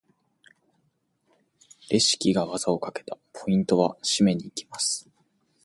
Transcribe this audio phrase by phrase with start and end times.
[1.91, 3.19] レシキが技をかけた！
[3.33, 3.97] ポイントは？
[4.01, 5.07] 締めに行きます！